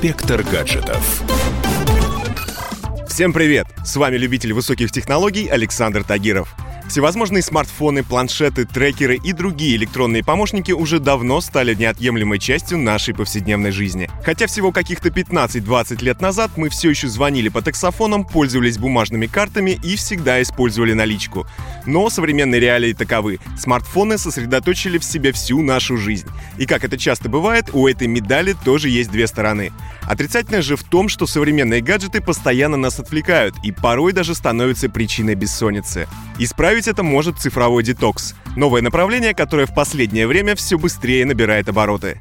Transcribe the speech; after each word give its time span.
Инспектор 0.00 0.44
гаджетов. 0.44 1.24
Всем 3.08 3.32
привет! 3.32 3.66
С 3.84 3.96
вами 3.96 4.16
любитель 4.16 4.52
высоких 4.52 4.92
технологий 4.92 5.48
Александр 5.48 6.04
Тагиров– 6.04 6.54
Всевозможные 6.88 7.42
смартфоны, 7.42 8.02
планшеты, 8.02 8.64
трекеры 8.64 9.16
и 9.22 9.32
другие 9.32 9.76
электронные 9.76 10.24
помощники 10.24 10.72
уже 10.72 11.00
давно 11.00 11.42
стали 11.42 11.74
неотъемлемой 11.74 12.38
частью 12.38 12.78
нашей 12.78 13.12
повседневной 13.14 13.72
жизни. 13.72 14.08
Хотя 14.24 14.46
всего 14.46 14.72
каких-то 14.72 15.10
15-20 15.10 16.02
лет 16.02 16.22
назад 16.22 16.52
мы 16.56 16.70
все 16.70 16.88
еще 16.88 17.08
звонили 17.08 17.50
по 17.50 17.60
таксофонам, 17.60 18.24
пользовались 18.24 18.78
бумажными 18.78 19.26
картами 19.26 19.78
и 19.84 19.96
всегда 19.96 20.40
использовали 20.40 20.94
наличку. 20.94 21.46
Но 21.84 22.08
современные 22.08 22.58
реалии 22.58 22.94
таковы. 22.94 23.38
Смартфоны 23.58 24.16
сосредоточили 24.16 24.96
в 24.96 25.04
себе 25.04 25.32
всю 25.32 25.60
нашу 25.60 25.98
жизнь. 25.98 26.28
И 26.56 26.64
как 26.64 26.84
это 26.84 26.96
часто 26.96 27.28
бывает, 27.28 27.66
у 27.74 27.86
этой 27.86 28.08
медали 28.08 28.56
тоже 28.64 28.88
есть 28.88 29.10
две 29.10 29.26
стороны. 29.26 29.72
Отрицательное 30.02 30.62
же 30.62 30.76
в 30.76 30.84
том, 30.84 31.10
что 31.10 31.26
современные 31.26 31.82
гаджеты 31.82 32.22
постоянно 32.22 32.78
нас 32.78 32.98
отвлекают 32.98 33.54
и 33.62 33.72
порой 33.72 34.14
даже 34.14 34.34
становятся 34.34 34.88
причиной 34.88 35.34
бессонницы. 35.34 36.08
Исправить 36.38 36.86
это 36.86 37.02
может 37.02 37.38
цифровой 37.38 37.82
детокс. 37.82 38.34
Новое 38.56 38.80
направление, 38.80 39.34
которое 39.34 39.66
в 39.66 39.74
последнее 39.74 40.28
время 40.28 40.54
все 40.54 40.78
быстрее 40.78 41.26
набирает 41.26 41.68
обороты. 41.68 42.18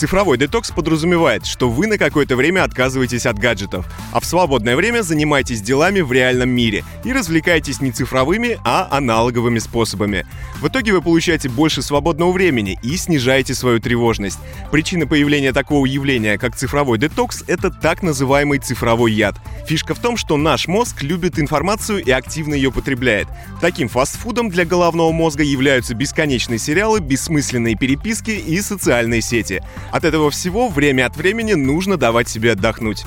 Цифровой 0.00 0.38
детокс 0.38 0.70
подразумевает, 0.70 1.44
что 1.44 1.68
вы 1.68 1.86
на 1.86 1.98
какое-то 1.98 2.34
время 2.34 2.64
отказываетесь 2.64 3.26
от 3.26 3.38
гаджетов, 3.38 3.84
а 4.12 4.20
в 4.20 4.24
свободное 4.24 4.74
время 4.74 5.02
занимаетесь 5.02 5.60
делами 5.60 6.00
в 6.00 6.10
реальном 6.10 6.48
мире 6.48 6.84
и 7.04 7.12
развлекаетесь 7.12 7.82
не 7.82 7.92
цифровыми, 7.92 8.58
а 8.64 8.88
аналоговыми 8.90 9.58
способами. 9.58 10.26
В 10.62 10.68
итоге 10.68 10.94
вы 10.94 11.02
получаете 11.02 11.50
больше 11.50 11.82
свободного 11.82 12.32
времени 12.32 12.78
и 12.82 12.96
снижаете 12.96 13.52
свою 13.52 13.78
тревожность. 13.78 14.38
Причина 14.72 15.06
появления 15.06 15.52
такого 15.52 15.84
явления, 15.84 16.38
как 16.38 16.56
цифровой 16.56 16.96
детокс, 16.96 17.44
это 17.46 17.70
так 17.70 18.02
называемый 18.02 18.58
цифровой 18.58 19.12
яд. 19.12 19.36
Фишка 19.66 19.94
в 19.94 19.98
том, 19.98 20.16
что 20.16 20.38
наш 20.38 20.66
мозг 20.66 21.02
любит 21.02 21.38
информацию 21.38 22.02
и 22.02 22.10
активно 22.10 22.54
ее 22.54 22.72
потребляет. 22.72 23.28
Таким 23.60 23.90
фастфудом 23.90 24.48
для 24.48 24.64
головного 24.64 25.12
мозга 25.12 25.42
являются 25.42 25.94
бесконечные 25.94 26.58
сериалы, 26.58 27.00
бессмысленные 27.00 27.76
переписки 27.76 28.30
и 28.30 28.62
социальные 28.62 29.20
сети. 29.20 29.62
От 29.92 30.04
этого 30.04 30.30
всего 30.30 30.68
время 30.68 31.06
от 31.06 31.16
времени 31.16 31.54
нужно 31.54 31.96
давать 31.96 32.28
себе 32.28 32.52
отдохнуть. 32.52 33.04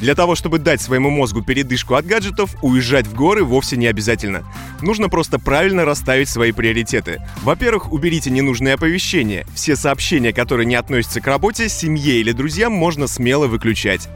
Для 0.00 0.14
того, 0.14 0.36
чтобы 0.36 0.58
дать 0.58 0.80
своему 0.80 1.10
мозгу 1.10 1.42
передышку 1.42 1.94
от 1.94 2.06
гаджетов, 2.06 2.54
уезжать 2.62 3.06
в 3.06 3.14
горы 3.14 3.42
вовсе 3.42 3.76
не 3.76 3.86
обязательно. 3.86 4.44
Нужно 4.80 5.08
просто 5.08 5.40
правильно 5.40 5.84
расставить 5.84 6.28
свои 6.28 6.52
приоритеты. 6.52 7.20
Во-первых, 7.42 7.92
уберите 7.92 8.30
ненужные 8.30 8.74
оповещения. 8.74 9.44
Все 9.54 9.74
сообщения, 9.74 10.32
которые 10.32 10.66
не 10.66 10.76
относятся 10.76 11.20
к 11.20 11.26
работе, 11.26 11.68
семье 11.68 12.20
или 12.20 12.30
друзьям, 12.30 12.72
можно 12.72 13.08
смело 13.08 13.48
выключать. 13.48 14.08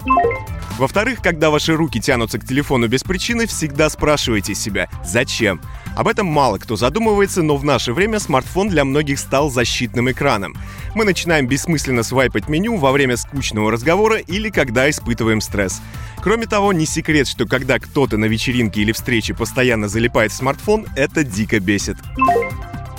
Во-вторых, 0.79 1.21
когда 1.21 1.51
ваши 1.51 1.75
руки 1.75 2.01
тянутся 2.01 2.39
к 2.39 2.47
телефону 2.47 2.89
без 2.89 3.03
причины, 3.03 3.47
всегда 3.47 3.91
спрашивайте 3.91 4.55
себя 4.55 4.89
«Зачем?». 5.05 5.61
Об 5.95 6.09
этом 6.09 6.27
мало 6.27 6.59
кто 6.59 6.77
задумывается, 6.77 7.43
но 7.43 7.57
в 7.57 7.65
наше 7.65 7.93
время 7.93 8.19
смартфон 8.19 8.69
для 8.69 8.85
многих 8.85 9.19
стал 9.19 9.51
защитным 9.51 10.11
экраном. 10.11 10.57
Мы 10.95 11.05
начинаем 11.05 11.47
бессмысленно 11.47 12.03
свайпать 12.03 12.49
меню 12.49 12.77
во 12.77 12.93
время 12.93 13.17
скучного 13.17 13.71
разговора 13.71 14.19
или 14.19 14.51
когда 14.51 14.91
испытываем 14.91 15.41
стресс. 15.41 15.81
Кроме 16.23 16.47
того, 16.47 16.73
не 16.73 16.85
секрет, 16.85 17.27
что 17.27 17.47
когда 17.47 17.79
кто-то 17.79 18.19
на 18.19 18.27
вечеринке 18.27 18.83
или 18.83 18.93
встрече 18.93 19.35
постоянно 19.35 19.89
залипает 19.89 20.33
в 20.33 20.37
смартфон, 20.37 20.87
это 20.95 21.25
дико 21.25 21.61
бесит. 21.61 21.97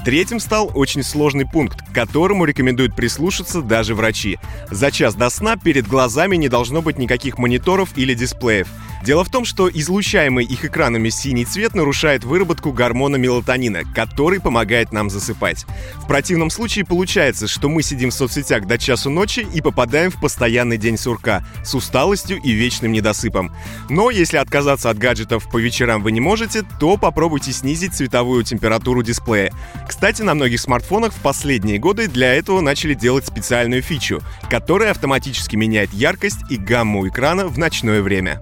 Третьим 0.03 0.41
стал 0.41 0.69
очень 0.73 1.01
сложный 1.01 1.45
пункт, 1.45 1.81
к 1.81 1.93
которому 1.93 2.43
рекомендуют 2.43 2.93
прислушаться 2.93 3.61
даже 3.61 3.95
врачи. 3.95 4.37
За 4.69 4.91
час 4.91 5.15
до 5.15 5.29
сна 5.29 5.55
перед 5.55 5.87
глазами 5.87 6.35
не 6.35 6.49
должно 6.49 6.81
быть 6.81 6.97
никаких 6.97 7.37
мониторов 7.37 7.95
или 7.95 8.13
дисплеев. 8.13 8.67
Дело 9.03 9.25
в 9.25 9.29
том, 9.29 9.43
что 9.43 9.69
излучаемый 9.69 10.45
их 10.45 10.63
экранами 10.63 11.09
синий 11.09 11.43
цвет 11.43 11.75
нарушает 11.75 12.23
выработку 12.23 12.71
гормона 12.71 13.17
мелатонина, 13.17 13.81
который 13.93 14.39
помогает 14.39 14.93
нам 14.93 15.09
засыпать. 15.09 15.65
В 15.95 16.07
противном 16.07 16.49
случае 16.49 16.85
получается, 16.85 17.49
что 17.49 17.67
мы 17.67 17.83
сидим 17.83 18.11
в 18.11 18.13
соцсетях 18.13 18.65
до 18.65 18.77
часу 18.77 19.09
ночи 19.09 19.45
и 19.53 19.59
попадаем 19.59 20.09
в 20.09 20.21
постоянный 20.21 20.77
день 20.77 20.97
сурка 20.97 21.45
с 21.65 21.75
усталостью 21.75 22.39
и 22.41 22.51
вечным 22.53 22.93
недосыпом. 22.93 23.53
Но 23.89 24.09
если 24.09 24.37
отказаться 24.37 24.89
от 24.89 24.97
гаджетов 24.97 25.49
по 25.51 25.57
вечерам 25.57 26.01
вы 26.01 26.13
не 26.13 26.21
можете, 26.21 26.63
то 26.79 26.95
попробуйте 26.95 27.51
снизить 27.51 27.93
цветовую 27.93 28.45
температуру 28.45 29.03
дисплея. 29.03 29.51
Кстати, 29.85 30.21
на 30.21 30.33
многих 30.33 30.61
смартфонах 30.61 31.11
в 31.11 31.19
последние 31.19 31.77
годы 31.77 32.07
для 32.07 32.33
этого 32.33 32.61
начали 32.61 32.93
делать 32.93 33.27
специальную 33.27 33.81
фичу, 33.81 34.21
которая 34.49 34.91
автоматически 34.91 35.57
меняет 35.57 35.91
яркость 35.91 36.39
и 36.49 36.55
гамму 36.55 37.05
экрана 37.09 37.47
в 37.47 37.57
ночное 37.57 38.01
время. 38.01 38.39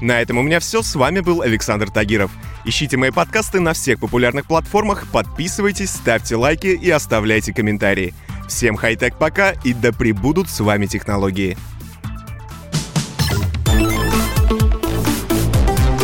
На 0.00 0.20
этом 0.20 0.38
у 0.38 0.42
меня 0.42 0.60
все. 0.60 0.82
С 0.82 0.94
вами 0.94 1.20
был 1.20 1.42
Александр 1.42 1.90
Тагиров. 1.90 2.30
Ищите 2.64 2.96
мои 2.96 3.10
подкасты 3.10 3.60
на 3.60 3.72
всех 3.72 4.00
популярных 4.00 4.46
платформах, 4.46 5.06
подписывайтесь, 5.12 5.90
ставьте 5.90 6.36
лайки 6.36 6.68
и 6.68 6.90
оставляйте 6.90 7.52
комментарии. 7.52 8.14
Всем 8.48 8.76
хай-тек 8.76 9.16
пока 9.16 9.52
и 9.52 9.72
да 9.72 9.92
пребудут 9.92 10.48
с 10.48 10.60
вами 10.60 10.86
технологии. 10.86 11.56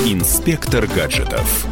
Инспектор 0.05 0.87
гаджетов. 0.87 1.67